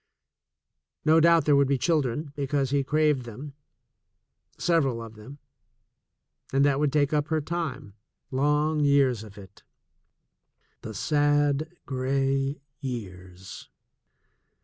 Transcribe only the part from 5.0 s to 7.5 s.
them— and that would take up her